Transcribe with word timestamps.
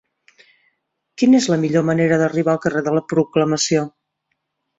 Quina 1.21 1.37
és 1.39 1.47
la 1.53 1.57
millor 1.65 1.85
manera 1.89 2.17
d'arribar 2.23 2.55
al 2.55 2.63
carrer 2.65 2.83
de 2.89 2.95
la 2.97 3.05
Proclamació? 3.15 3.87